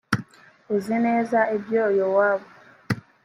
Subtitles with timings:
[0.75, 2.49] uzi neza ibyo yowabu